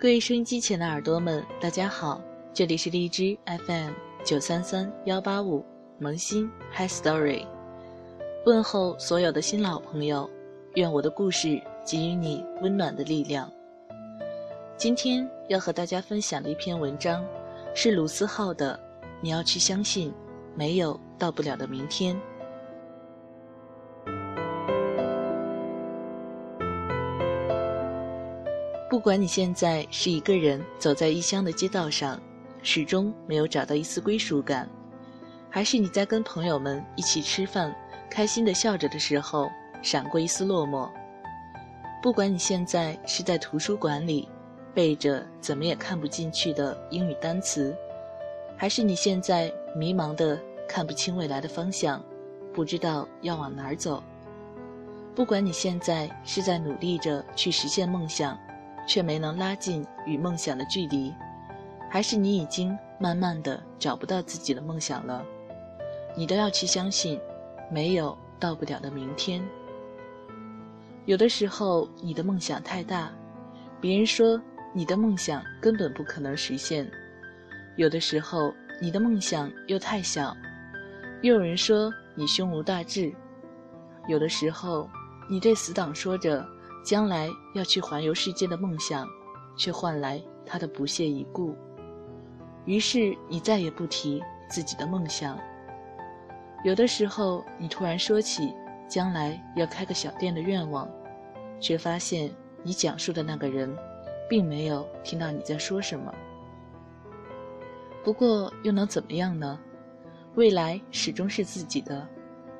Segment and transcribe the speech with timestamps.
[0.00, 2.22] 各位收音机前的耳朵们，大家好，
[2.54, 3.36] 这里是荔枝
[3.66, 3.90] FM
[4.24, 5.66] 九三三幺八五
[5.98, 7.44] 萌新 Hi Story，
[8.46, 10.30] 问候所有的新老朋友，
[10.76, 13.50] 愿我的故事给予你温暖的力量。
[14.76, 17.26] 今天要和大家分享的一篇文章，
[17.74, 18.78] 是鲁思浩的
[19.20, 20.14] 《你要去相信，
[20.54, 22.14] 没有到不了的明天》。
[29.08, 32.20] 不管你现在是一个人走在异乡的街道上，
[32.62, 34.68] 始终没有找到一丝归属感，
[35.48, 37.74] 还是你在跟朋友们一起吃饭，
[38.10, 39.48] 开心的笑着的时候，
[39.80, 40.90] 闪过一丝落寞；
[42.02, 44.28] 不管你现在是在图书馆里，
[44.74, 47.74] 背着怎么也看不进去的英语单词，
[48.58, 52.04] 还是你现在迷茫的看不清未来的方向，
[52.52, 54.02] 不知道要往哪儿走；
[55.14, 58.38] 不管你现在是在努力着去实现梦想。
[58.88, 61.14] 却没能拉近与梦想的距离，
[61.90, 65.22] 还是你已经慢慢的找不到自己的梦想了？
[66.16, 67.20] 你都要去相信，
[67.70, 69.46] 没有到不了的明天。
[71.04, 73.12] 有的时候你的梦想太大，
[73.78, 74.40] 别人说
[74.72, 76.86] 你的梦想根本不可能实现；
[77.76, 80.34] 有的时候你的梦想又太小，
[81.20, 83.14] 又有人说你胸无大志；
[84.08, 84.88] 有的时候
[85.28, 86.42] 你对死党说着。
[86.84, 89.06] 将来要去环游世界的梦想，
[89.56, 91.54] 却换来他的不屑一顾。
[92.64, 95.38] 于是你再也不提自己的梦想。
[96.64, 98.52] 有的时候，你突然说起
[98.88, 100.88] 将来要开个小店的愿望，
[101.60, 102.30] 却发现
[102.62, 103.74] 你讲述的那个人，
[104.28, 106.12] 并没有听到你在说什么。
[108.02, 109.58] 不过又能怎么样呢？
[110.34, 112.06] 未来始终是自己的，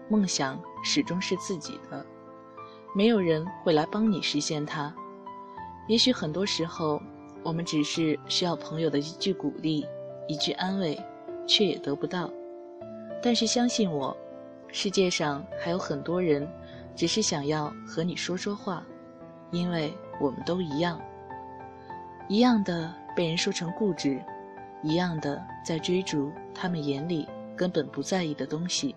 [0.08, 2.04] 梦想始终是自己的。
[2.94, 4.92] 没有人会来帮你实现它。
[5.86, 7.00] 也许很多时候，
[7.42, 9.86] 我们只是需要朋友的一句鼓励、
[10.26, 11.00] 一句安慰，
[11.46, 12.30] 却也得不到。
[13.22, 14.16] 但是相信我，
[14.68, 16.46] 世界上还有很多人，
[16.94, 18.84] 只是想要和你说说话，
[19.50, 21.00] 因为我们都一样，
[22.28, 24.22] 一样的被人说成固执，
[24.82, 27.26] 一样的在追逐他们眼里
[27.56, 28.94] 根本不在意的东西。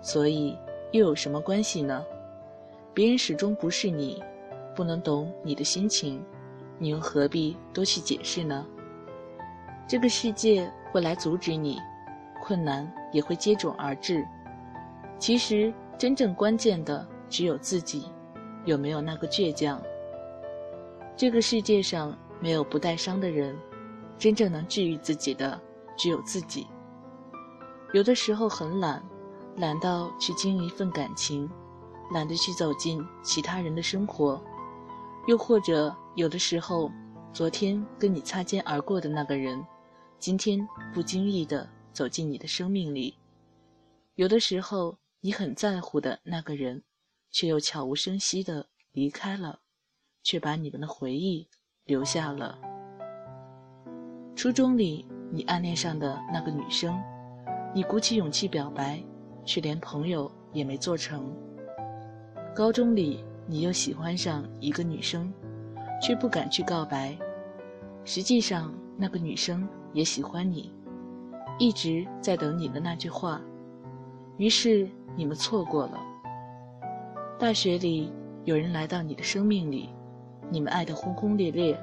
[0.00, 0.56] 所以，
[0.92, 2.02] 又有什么关系呢？
[2.92, 4.22] 别人始终不是你，
[4.74, 6.24] 不能懂你的心情，
[6.78, 8.66] 你又何必多去解释呢？
[9.86, 11.78] 这个世界会来阻止你，
[12.42, 14.26] 困难也会接踵而至。
[15.18, 18.10] 其实真正关键的只有自己，
[18.64, 19.80] 有没有那个倔强？
[21.16, 23.56] 这个世界上没有不带伤的人，
[24.18, 25.60] 真正能治愈自己的
[25.96, 26.66] 只有自己。
[27.92, 29.02] 有的时候很懒，
[29.56, 31.48] 懒到去经营一份感情。
[32.12, 34.42] 懒得去走进其他人的生活，
[35.26, 36.90] 又或者有的时候，
[37.32, 39.64] 昨天跟你擦肩而过的那个人，
[40.18, 43.14] 今天不经意的走进你的生命里；
[44.16, 46.82] 有的时候，你很在乎的那个人，
[47.30, 49.60] 却又悄无声息的离开了，
[50.22, 51.46] 却把你们的回忆
[51.84, 52.58] 留下了。
[54.34, 57.00] 初中里你暗恋上的那个女生，
[57.72, 59.00] 你鼓起勇气表白，
[59.44, 61.32] 却连朋友也没做成。
[62.52, 65.32] 高中里，你又喜欢上一个女生，
[66.02, 67.16] 却不敢去告白。
[68.04, 70.72] 实际上，那个女生也喜欢你，
[71.58, 73.40] 一直在等你的那句话。
[74.36, 75.98] 于是你们错过了。
[77.38, 78.12] 大学里，
[78.44, 79.90] 有人来到你的生命里，
[80.50, 81.78] 你们爱得轰轰烈烈。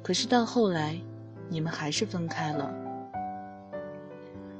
[0.00, 0.96] 可是到后来，
[1.48, 2.72] 你们还是分开了。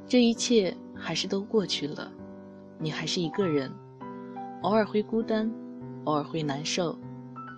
[0.05, 2.11] 这一切还是都过去了，
[2.77, 3.71] 你还是一个人。
[4.63, 5.51] 偶尔会孤单，
[6.05, 6.97] 偶尔会难受，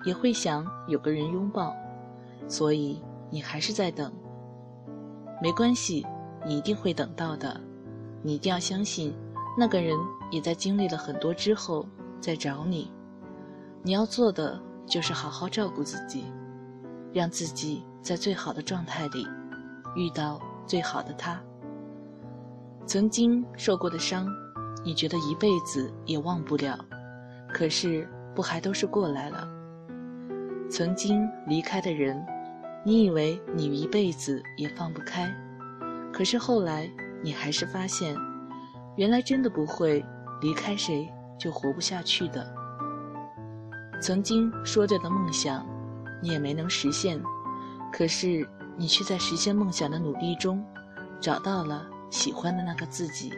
[0.05, 1.73] 也会想有个人拥抱，
[2.47, 2.99] 所以
[3.29, 4.11] 你还是在等。
[5.41, 6.05] 没关系，
[6.45, 7.61] 你一定会等到的。
[8.23, 9.13] 你一定要相信，
[9.55, 9.95] 那个人
[10.31, 11.87] 也在经历了很多之后
[12.19, 12.91] 在找你。
[13.83, 16.23] 你要做的就是好好照顾自己，
[17.13, 19.27] 让自己在最好的状态里
[19.95, 21.39] 遇到最好的他。
[22.87, 24.27] 曾经受过的伤，
[24.83, 26.75] 你觉得一辈子也忘不了。
[27.55, 28.05] 可是，
[28.35, 29.47] 不还都是过来了？
[30.69, 32.21] 曾经离开的人，
[32.83, 35.33] 你以为你一辈子也放不开，
[36.11, 36.91] 可是后来
[37.23, 38.13] 你还是发现，
[38.97, 40.03] 原来真的不会
[40.41, 41.09] 离开谁
[41.39, 42.45] 就活不下去的。
[44.01, 45.65] 曾经说着的梦想，
[46.21, 47.17] 你也没能实现，
[47.89, 50.61] 可是你却在实现梦想的努力中，
[51.21, 53.31] 找到了喜欢的那个自己。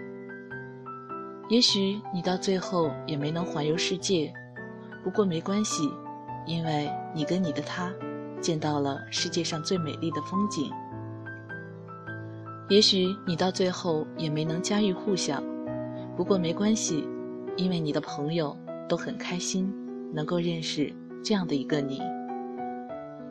[1.49, 4.33] 也许你到最后也没能环游世界，
[5.03, 5.89] 不过没关系，
[6.45, 7.93] 因为你跟你的他
[8.41, 10.69] 见到了世界上最美丽的风景。
[12.69, 15.41] 也许你到最后也没能家喻户晓，
[16.17, 17.07] 不过没关系，
[17.55, 18.55] 因为你的朋友
[18.89, 19.73] 都很开心
[20.13, 22.01] 能够认识这样的一个你。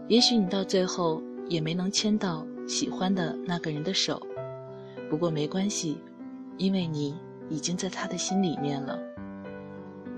[0.09, 4.19] 也许你到最后也没能牵到喜欢的那个人的手，
[5.11, 5.99] 不过没关系，
[6.57, 7.15] 因为你
[7.49, 8.99] 已经在他的心里面了。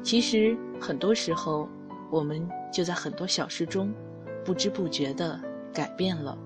[0.03, 1.69] 其实很多时候，
[2.11, 3.93] 我们就在很多小事中，
[4.45, 5.41] 不知不觉地
[5.73, 6.37] 改变了。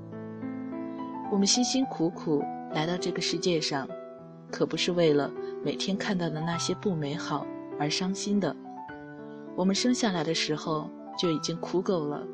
[1.31, 2.43] 我们辛辛苦苦。
[2.75, 3.87] 来到这个世界上，
[4.51, 5.31] 可不是为了
[5.63, 7.47] 每天看到的那些不美好
[7.79, 8.57] 而伤心的。
[9.55, 10.89] 我们生下来的时候
[11.19, 12.27] 就已经苦够了，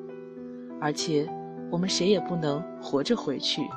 [0.81, 1.29] 而且
[1.73, 3.69] 我们谁也不能活着回去。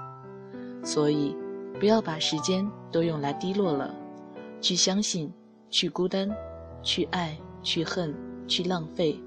[0.84, 1.36] 所以，
[1.80, 3.92] 不要把时间都用来低落了，
[4.62, 5.32] 去相信，
[5.70, 6.30] 去孤单，
[6.84, 8.16] 去爱，去恨，
[8.48, 9.20] 去浪费，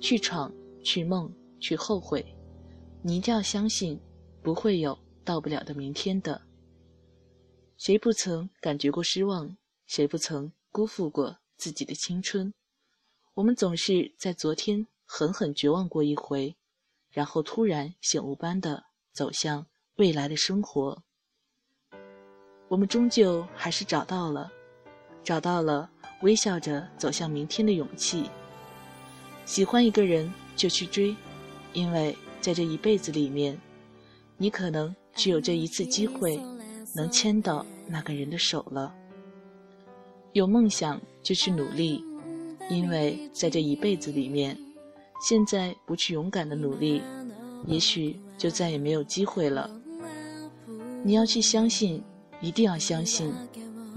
[0.00, 0.52] 去闯，
[0.82, 1.30] 去梦，
[1.60, 2.24] 去后悔。
[3.02, 4.00] 你一定要相信，
[4.42, 6.40] 不会有到不了的明天的。
[7.76, 9.56] 谁不曾感觉过失望？
[9.86, 12.52] 谁不曾辜负过自己的青春？
[13.34, 16.56] 我们总是在昨天狠狠绝望过一回，
[17.10, 21.02] 然后突然醒悟般的走向未来的生活。
[22.68, 24.52] 我们终究还是找到了，
[25.28, 25.90] 找到了
[26.22, 28.30] 微笑着走向明天的勇气。
[29.44, 31.14] 喜欢一个人就去追，
[31.74, 33.60] 因为在这一辈子里面，
[34.38, 36.40] 你可能只有这一次机会。
[36.96, 38.92] 能牵到那个人的手了。
[40.32, 42.02] 有梦想就去努力，
[42.70, 44.58] 因为在这一辈子里面，
[45.20, 47.02] 现在不去勇敢的努力，
[47.66, 49.70] 也许就再也没有机会了。
[51.04, 52.02] 你要去相信，
[52.40, 53.30] 一定要相信，